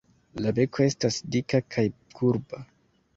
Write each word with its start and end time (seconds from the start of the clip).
La 0.43 0.53
beko 0.59 0.83
estas 0.91 1.19
dika 1.35 1.59
kaj 1.75 1.83
kurba. 2.17 2.63